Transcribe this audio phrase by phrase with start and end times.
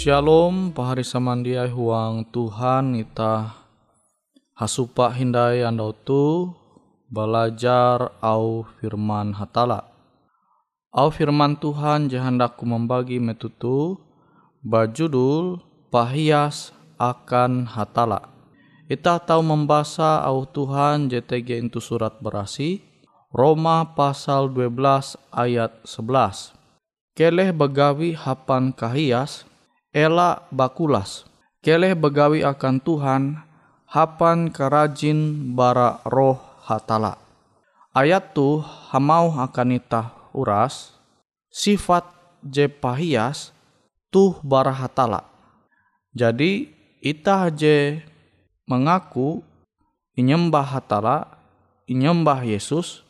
[0.00, 3.52] Shalom, pahari samandiai huang Tuhan kita
[4.56, 6.56] hasupa hindai andau tu
[7.12, 9.92] belajar au firman hatala.
[10.88, 14.00] Au firman Tuhan jahandaku membagi metutu
[14.64, 15.60] bajudul
[15.92, 18.24] pahias akan hatala.
[18.88, 22.80] kita tahu membaca au Tuhan JTG itu surat berasi
[23.36, 26.56] Roma pasal 12 ayat 11.
[27.12, 29.49] Keleh begawi hapan kahias
[29.90, 31.26] ela bakulas.
[31.60, 33.22] Keleh begawi akan Tuhan,
[33.84, 37.20] hapan kerajin bara roh hatala.
[37.92, 40.94] Ayat tu hamau akan ita uras,
[41.52, 42.06] sifat
[42.40, 43.52] je pahias
[44.08, 45.26] tuh bara hatala.
[46.16, 46.70] Jadi
[47.04, 48.00] ita je
[48.64, 49.42] mengaku
[50.16, 51.26] inyembah hatala,
[51.90, 53.02] inyembah Yesus,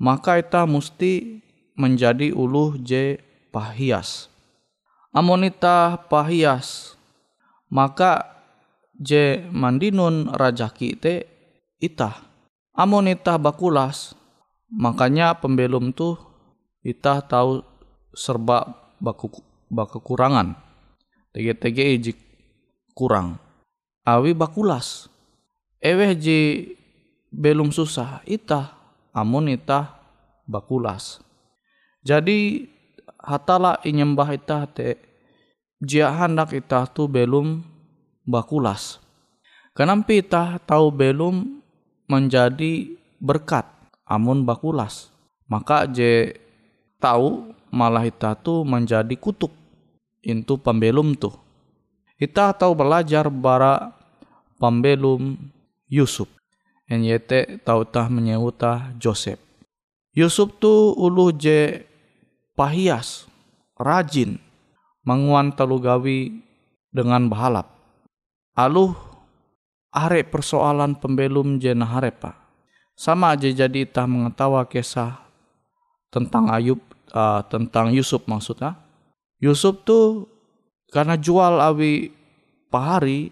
[0.00, 1.44] maka ita mesti
[1.76, 3.20] menjadi uluh je
[3.52, 4.32] pahias.
[5.16, 6.92] Amonita pahias,
[7.72, 8.36] maka
[8.92, 11.24] je mandinun rajaki te
[11.80, 12.20] ita.
[12.76, 14.12] Amonita bakulas,
[14.68, 16.20] makanya pembelum tuh
[16.84, 17.64] ita tahu
[18.12, 19.32] serba baku.
[21.32, 22.18] Tege-tege ijik
[22.92, 23.40] kurang.
[24.04, 25.08] Awi bakulas.
[25.80, 26.70] Eweh ji
[27.32, 28.76] belum susah ita
[29.16, 29.96] amun ita
[30.44, 31.24] bakulas.
[32.04, 32.68] Jadi
[33.20, 35.00] hatala inyembah ita te
[35.80, 37.64] jia hendak ita tu belum
[38.24, 38.98] bakulas.
[39.76, 41.60] Kenapa ita tahu belum
[42.08, 43.66] menjadi berkat
[44.08, 45.12] amun bakulas.
[45.46, 46.34] Maka je
[46.98, 49.52] tahu malah ita tu menjadi kutuk
[50.24, 51.30] itu pembelum tu.
[52.16, 53.92] Ita tahu belajar bara
[54.56, 55.36] pembelum
[55.86, 56.26] Yusuf.
[56.86, 59.42] NYT tahu tah menyewuta Joseph.
[60.16, 61.82] Yusuf tu ulu je
[62.56, 63.28] pahias,
[63.76, 64.40] rajin,
[65.04, 66.40] menguan telu gawi
[66.90, 67.68] dengan bahalap.
[68.56, 68.96] Aluh
[69.92, 72.34] are persoalan pembelum je naharepa.
[72.96, 75.20] Sama aja jadi tah mengetawa kisah
[76.08, 76.80] tentang Ayub,
[77.12, 78.80] uh, tentang Yusuf maksudnya.
[79.36, 80.24] Yusuf tu
[80.88, 82.08] karena jual awi
[82.72, 83.28] pahari,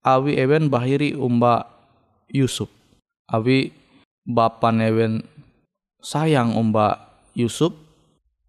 [0.00, 1.68] awi ewen bahiri umba
[2.32, 2.72] Yusuf.
[3.28, 3.76] Awi
[4.24, 5.12] bapan ewen
[6.00, 7.83] sayang umba Yusuf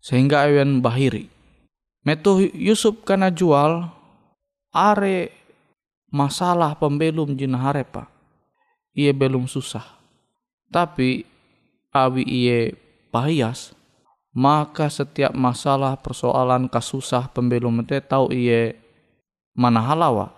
[0.05, 1.33] sehingga ewen bahiri.
[2.05, 3.89] Metu Yusuf karena jual
[4.69, 5.33] are
[6.13, 8.05] masalah pembelum jina harepa.
[8.93, 9.97] Ia belum susah.
[10.69, 11.25] Tapi
[11.89, 12.77] awi iye
[13.09, 13.73] pahias
[14.35, 18.77] maka setiap masalah persoalan kasusah pembelum te tahu iye
[19.57, 20.29] mana halawa.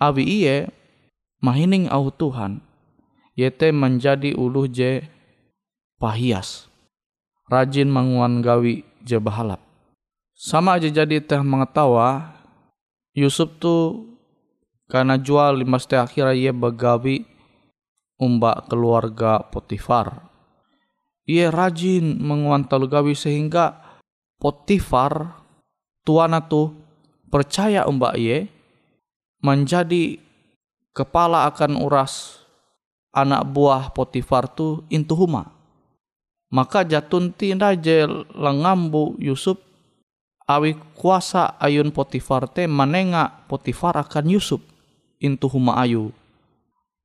[0.00, 0.56] Awi iye
[1.44, 2.64] mahining au Tuhan
[3.36, 5.04] yete menjadi uluh je
[6.00, 6.72] pahias.
[7.52, 9.60] Rajin menguan gawi je bahalap.
[10.32, 12.34] Sama aja jadi teh mengetawa
[13.12, 14.08] Yusuf tu
[14.88, 17.28] karena jual limas teh akhirnya ia begawi
[18.18, 20.30] umba keluarga Potifar.
[21.28, 23.78] Ia rajin menguantal gawi sehingga
[24.42, 25.38] Potifar
[26.02, 26.74] tuana tu
[27.30, 28.50] percaya umba ia
[29.42, 30.18] menjadi
[30.90, 32.42] kepala akan uras
[33.14, 35.61] anak buah Potifar tu intu huma.
[36.52, 38.04] Maka jatun tinda je
[38.36, 39.56] lengambu Yusuf.
[40.44, 44.60] Awi kuasa ayun Potifar te manenga Potifar akan Yusuf.
[45.16, 46.12] Intu huma ayu.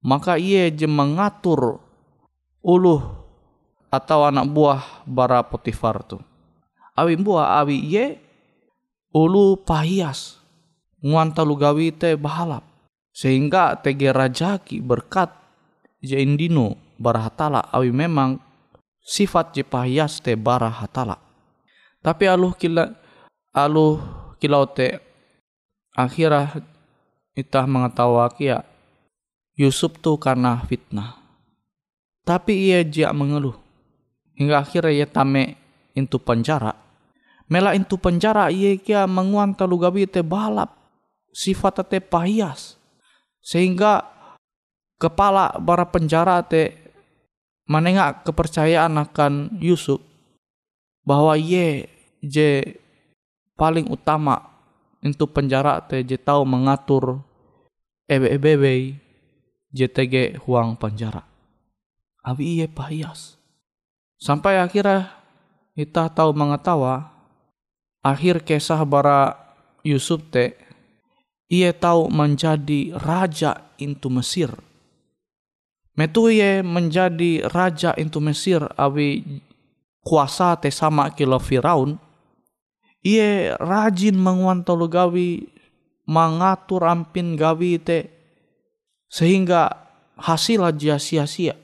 [0.04, 1.80] Maka ia je mengatur
[2.60, 3.02] uluh
[3.88, 6.20] atau anak buah bara Potifar tu.
[6.92, 8.06] Awi buah awi ye
[9.16, 10.44] ulu pahias.
[11.00, 12.68] Nguantalu gawi te bahalap.
[13.16, 15.32] Sehingga tege rajaki berkat.
[16.04, 18.47] Je indino barahatala awi memang
[19.08, 21.16] sifat je pahias te barahatala.
[22.04, 22.92] Tapi aluh kila
[23.56, 24.04] aluh
[24.44, 25.00] kilau te
[25.96, 26.60] akhirah
[27.34, 28.68] itah mengetahui ya
[29.58, 31.18] Yusuf tu karena fitnah.
[32.28, 33.56] Tapi ia jia mengeluh.
[34.38, 35.58] Hingga akhirnya ia tame
[35.98, 36.76] intu penjara.
[37.50, 40.76] Mela intu penjara ia kia menguan talu gabi te balap.
[41.34, 42.78] Sifat te pahias.
[43.42, 44.06] Sehingga
[45.02, 46.87] kepala bara penjara te
[47.68, 50.00] menengak kepercayaan akan Yusuf
[51.04, 51.92] bahwa ye
[52.24, 52.80] je
[53.60, 54.58] paling utama
[55.04, 57.22] itu penjara te je tahu mengatur
[58.08, 58.98] ebe-ebe
[59.72, 61.28] JTG huang penjara.
[62.24, 63.36] Abi iye pahias.
[64.18, 65.14] Sampai akhirnya
[65.78, 67.14] kita tahu mengetawa
[68.02, 69.36] akhir kisah bara
[69.86, 70.58] Yusuf te
[71.48, 74.52] ia tahu menjadi raja into Mesir.
[75.98, 79.42] Metu ia menjadi raja into Mesir awi
[80.06, 81.98] kuasa te sama kilo Firaun.
[83.02, 85.50] Ia rajin menguantolu gawi
[86.06, 88.14] mengatur ampin gawi te
[89.10, 89.74] sehingga
[90.22, 91.58] hasil aja sia-sia.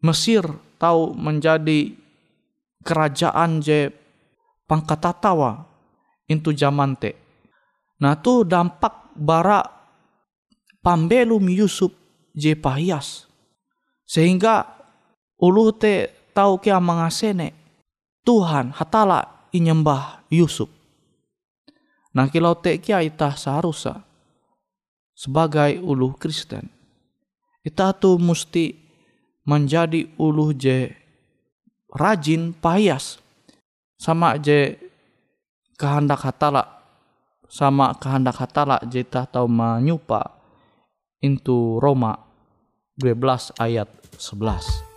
[0.00, 0.48] Mesir
[0.80, 1.92] tahu menjadi
[2.80, 3.92] kerajaan je
[4.64, 5.68] pangkat tatawa
[6.32, 7.12] itu zaman te.
[8.00, 9.60] Nah tu dampak bara
[10.80, 11.92] pambelum Yusuf
[12.32, 13.33] je pahias.
[14.04, 14.68] Sehingga
[15.40, 17.56] ulu te tahu kia mengasene
[18.24, 20.68] Tuhan hatala inyembah Yusuf.
[22.14, 24.00] Nah kilau te kia itah seharusnya
[25.12, 26.72] sebagai ulu Kristen.
[27.64, 28.76] Itah tu mesti
[29.44, 30.92] menjadi ulu je
[31.92, 33.20] rajin pahias
[34.00, 34.76] sama je
[35.76, 36.82] kehendak hatala
[37.48, 40.32] sama kehendak hatala je itah tahu menyupa
[41.20, 42.23] into Roma
[42.98, 44.93] 12 ayat 11.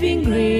[0.00, 0.57] living grave.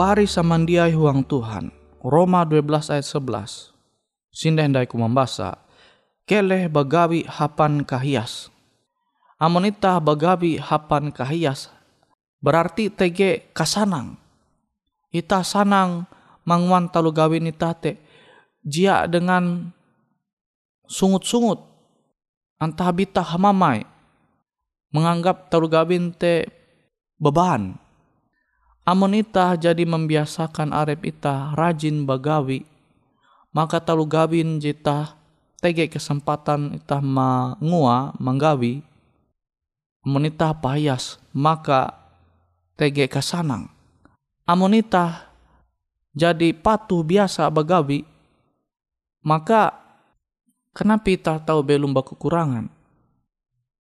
[0.00, 1.68] Pari samandiai huang Tuhan.
[2.00, 3.68] Roma 12 ayat 11.
[4.32, 5.60] Sindah hendai ku membasa.
[6.24, 8.48] Keleh bagawi hapan kahias.
[9.36, 11.68] Amonita bagawi hapan kahias.
[12.40, 14.16] Berarti tege kasanang.
[15.12, 16.08] Ita sanang
[16.48, 18.00] mangwan talu gawin ita te.
[18.64, 19.68] Jia dengan
[20.88, 21.60] sungut-sungut.
[22.56, 23.84] Antah bita hamamai.
[24.96, 26.48] Menganggap talu gawin te
[27.20, 27.89] beban.
[28.90, 32.66] Amun ita jadi membiasakan arep ita rajin bagawi,
[33.54, 35.14] maka talu gawin jita
[35.62, 38.82] tege kesempatan ita mangua manggawi,
[40.02, 41.94] amun ita payas maka
[42.74, 43.70] tege kasanang.
[44.42, 45.30] Amun ita
[46.10, 48.02] jadi patuh biasa bagawi,
[49.22, 49.70] maka
[50.74, 52.66] kenapa ita tahu belum kekurangan?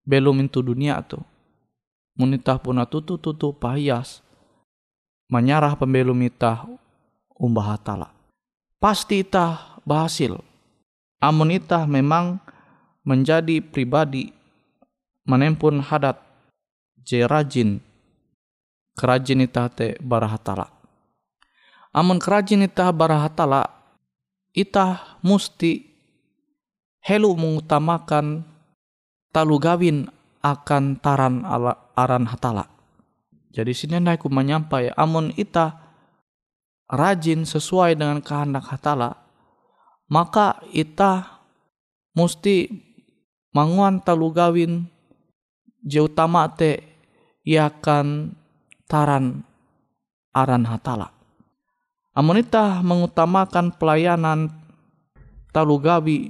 [0.04, 1.24] Belum itu dunia tu.
[2.20, 4.27] Munita puna tutu tutu payas
[5.28, 6.64] menyarah pembelum ita
[7.36, 8.10] umbah hatala.
[8.80, 10.40] Pasti ita berhasil.
[11.20, 12.40] Amun ita memang
[13.04, 14.32] menjadi pribadi
[15.28, 16.20] menempun hadat
[17.04, 17.80] je rajin
[18.96, 20.68] kerajin ita te barahatala.
[21.92, 23.66] Amun kerajin ita barahatala
[24.54, 25.86] ita musti
[27.02, 28.46] helu mengutamakan
[29.34, 30.10] talu gawin
[30.42, 32.77] akan taran ala aran hatala.
[33.58, 35.74] Jadi sini ku menyampai amun ita
[36.94, 39.18] rajin sesuai dengan kehendak hatala,
[40.14, 41.42] maka ita
[42.14, 42.70] musti
[43.58, 44.86] manguan talu gawin
[45.82, 46.86] je utama te
[47.42, 48.38] ia akan
[48.86, 49.42] taran
[50.38, 51.10] aran hatala.
[52.14, 54.54] Amun ita mengutamakan pelayanan
[55.50, 56.30] talu gawi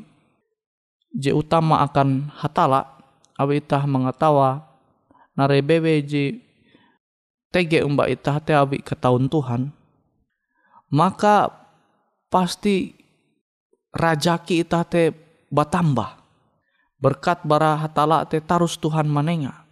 [1.12, 2.88] je utama akan hatala,
[3.36, 4.64] awi ita mengetawa
[5.36, 6.47] narebebe je
[7.52, 9.72] tege umba ita te awi ke tahun Tuhan,
[10.92, 11.52] maka
[12.28, 12.96] pasti
[13.96, 15.12] rajaki ita te
[15.52, 16.20] batambah.
[16.98, 19.68] Berkat bara hatala te tarus Tuhan manenga.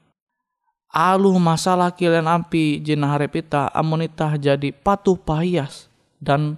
[0.93, 5.91] Alu masalah kalian ampi jina harap ita amun ita jadi patuh pahias
[6.21, 6.55] dan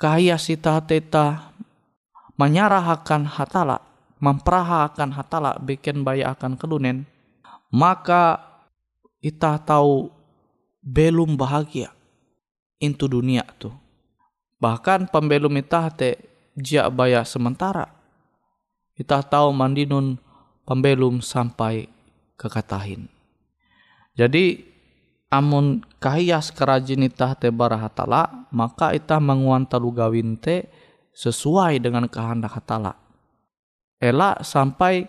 [0.00, 1.52] kahias ita teta
[2.40, 3.84] menyarahkan hatala
[4.22, 7.04] memperahakan hatala bikin baya akan kelunen
[7.68, 8.40] maka
[9.20, 10.08] ita tahu
[10.82, 11.94] belum bahagia
[12.82, 13.72] into dunia tuh
[14.58, 16.18] bahkan pembelum ita te
[16.58, 17.88] jia baya sementara
[18.98, 20.18] ita tahu mandinun
[20.66, 21.86] pembelum sampai
[22.36, 23.06] kekatahin
[24.12, 24.60] jadi
[25.32, 30.68] amun kahias kerajin itah te barahatala maka itah manguan talu gawin te
[31.12, 32.96] sesuai dengan kehendak hatala.
[34.00, 35.06] Ela sampai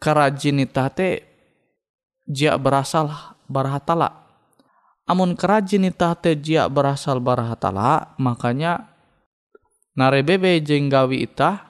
[0.00, 1.22] kerajin itah te
[2.26, 3.12] jia berasal
[3.46, 4.21] barahatala.
[5.02, 8.86] Amun kerajin itah te jia berasal barahatala makanya
[9.98, 11.68] narebebe jenggawi itah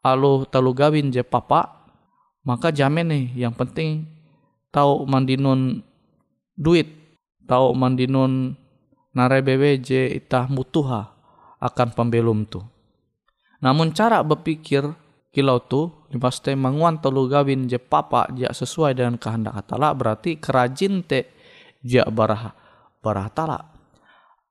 [0.00, 1.90] alu talu gawin je papa
[2.46, 4.06] maka jamin nih yang penting
[4.70, 5.82] tahu mandinun
[6.54, 6.88] duit
[7.50, 8.54] tahu mandinun
[9.10, 11.10] narebebe je itah mutuha
[11.60, 12.62] akan pembelum tu.
[13.60, 14.86] Namun cara berpikir
[15.30, 21.04] kilau tu dipaste manguan telu gawin je papa je sesuai dengan kehendak hatala berarti kerajin
[21.04, 21.39] te
[21.84, 22.54] je barah
[23.02, 23.72] hatala.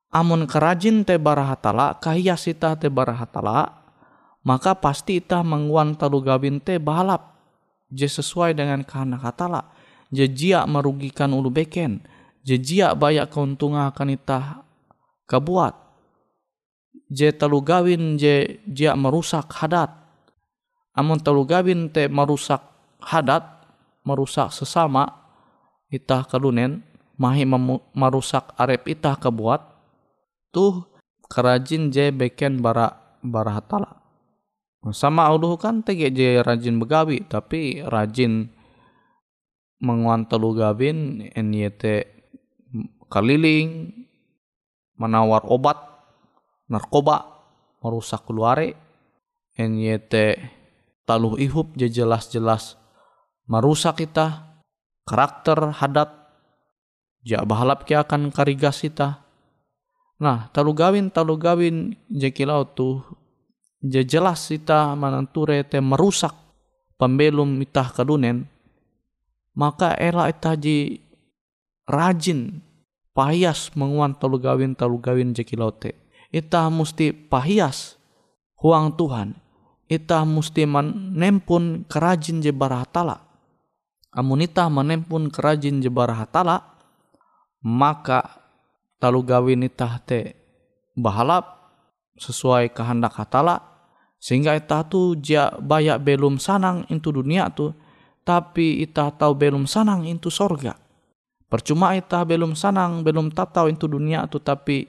[0.09, 3.85] Amun kerajin te barah hatala kahias itah te barah hatala
[4.41, 7.37] maka pasti itah manguan telu gawin te balap
[7.93, 9.69] je sesuai dengan kehendak hatala
[10.09, 12.03] jejia merugikan ulu beken.
[12.41, 14.65] Jejia banyak keuntungan akan itah
[15.29, 15.77] kabuat.
[17.09, 19.93] Je telu gawin je jia merusak hadat.
[20.97, 22.61] Amun telu gawin te merusak
[23.05, 23.45] hadat
[24.01, 25.05] merusak sesama
[25.93, 26.81] itah kalunen
[27.19, 27.43] mahi
[27.93, 29.61] merusak arep itah kebuat
[30.55, 30.87] tuh
[31.29, 33.99] kerajin je beken bara bara hatala.
[34.95, 38.47] Sama uluh kan tege je rajin begawi tapi rajin
[39.83, 42.07] menguan telu gawin NYT
[43.11, 43.91] keliling
[44.95, 45.75] menawar obat
[46.71, 47.27] narkoba
[47.83, 48.75] merusak keluare
[49.59, 50.13] NYT
[51.03, 52.79] taluh ihup je jelas-jelas
[53.51, 54.47] merusak kita
[55.03, 56.18] karakter hadat
[57.23, 59.23] ja bahalap ki akan karigas kita
[60.19, 62.99] nah talu gawin talu gawin je kilau tu
[63.79, 66.35] je jelas kita mananture te merusak
[66.99, 68.47] pembelum itah kadunen
[69.55, 70.99] maka era itaji
[71.89, 72.61] rajin
[73.17, 75.97] pahias menguan talu gawin talu gawin jekilote.
[76.29, 77.99] Ita musti pahias
[78.61, 79.35] huang Tuhan.
[79.89, 83.25] Ita musti menempun kerajin je barahatala.
[84.13, 86.68] Amun ita menempun kerajin je barahatala,
[87.63, 88.39] maka
[88.99, 89.23] talu
[89.63, 90.35] ita te
[90.95, 91.45] bahalap
[92.19, 93.63] sesuai kehendak hatala
[94.19, 97.71] sehingga ita tu ja bayak belum sanang into dunia tu
[98.29, 100.77] tapi ita tahu belum sanang itu sorga.
[101.49, 104.85] Percuma ita belum sanang, belum tahu itu dunia tu tapi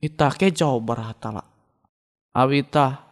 [0.00, 1.44] ita kejauh barahatala.
[2.32, 3.04] Awi ita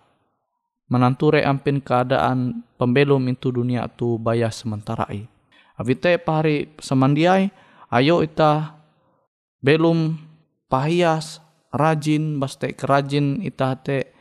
[0.88, 5.28] menanture ampin keadaan pembelum itu dunia tu bayar sementara i.
[5.76, 7.52] Awi te pari semandiai,
[7.92, 8.78] ayo ita
[9.62, 10.18] belum
[10.70, 11.42] pahias
[11.74, 14.14] rajin baste kerajin ita te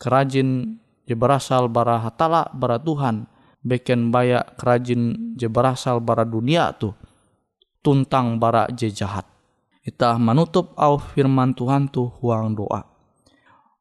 [0.00, 3.28] kerajin je berasal bara hatala bara Tuhan
[3.60, 6.96] beken baya kerajin je berasal bara dunia tu
[7.80, 9.26] tuntang bara je jahat.
[9.80, 12.84] Ita menutup au firman Tuhan tu huang doa.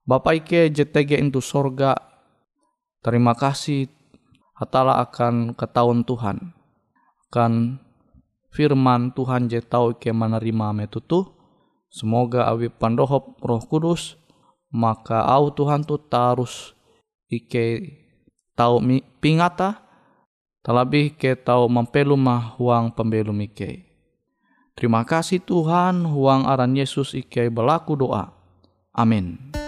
[0.08, 1.94] Bapak Ike JTG itu sorga,
[3.06, 3.92] terima kasih
[4.58, 6.56] hatala akan ketahuan Tuhan.
[7.30, 7.78] Akan
[8.54, 11.36] firman Tuhan je tahu Ike menerima metutu.
[11.90, 14.14] Semoga awi pandohop roh kudus,
[14.70, 16.78] maka au Tuhan tu tarus
[17.30, 17.98] Ike
[18.54, 18.82] tahu
[19.22, 19.82] pingata
[20.66, 23.86] terlebih ke tahu mempelumah huang pembelum ike.
[24.76, 28.32] Terima kasih Tuhan huang aran Yesus ike berlaku doa.
[28.96, 29.59] Amin.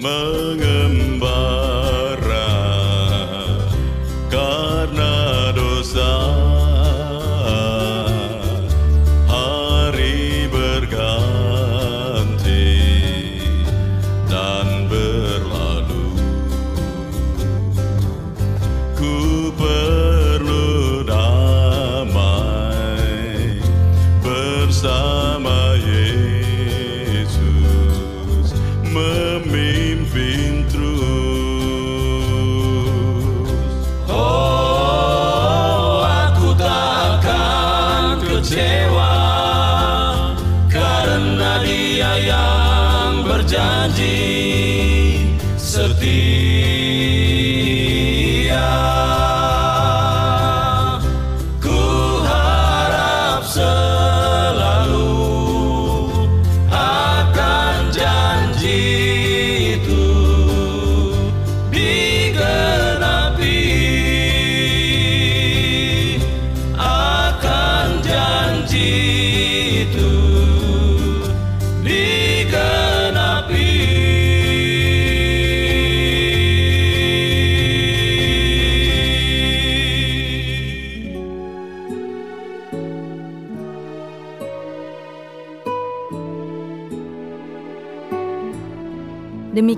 [0.00, 0.79] mga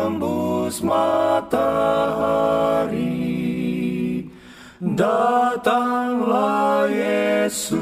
[0.00, 1.60] ditembus matahari
[4.80, 7.76] Datanglah Yesus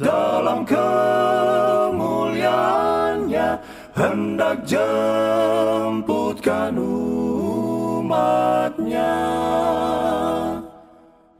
[0.00, 3.60] dalam kemuliaannya
[3.92, 6.80] hendak jemputkan
[8.00, 9.20] umatnya.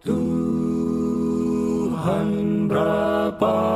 [0.05, 2.29] Tuhan
[2.69, 3.76] berapa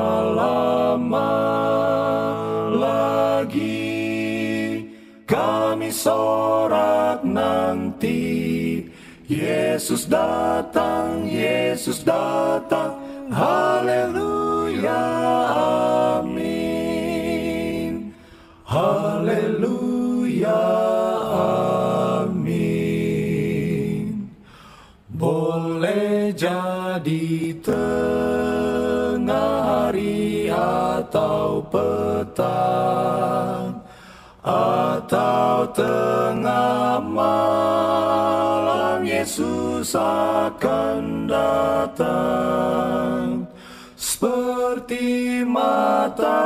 [6.01, 8.89] sorak nanti.
[9.31, 12.99] Yesus datang, Yesus datang,
[13.31, 15.05] haleluya,
[35.69, 43.45] tengah malam Yesus akan datang.
[44.01, 46.41] Seperti matahari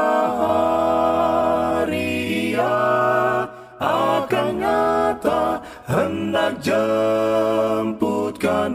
[2.54, 3.46] ia
[3.78, 8.74] akan nyata hendak jemputkan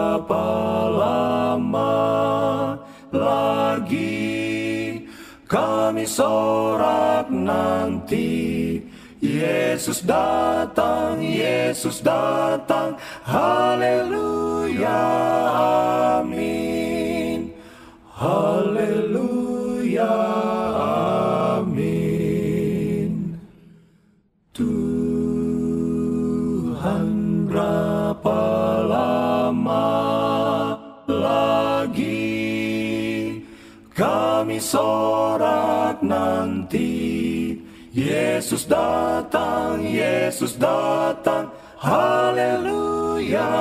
[3.91, 5.03] lagi
[5.51, 8.79] kami sorak nanti.
[9.21, 15.03] Yesus datang, Yesus datang, haleluya,
[16.17, 17.53] amin,
[18.17, 20.09] haleluya,
[34.61, 37.57] sorak nanti.
[37.91, 43.51] Yesus datang, Yesus datang, haleluya,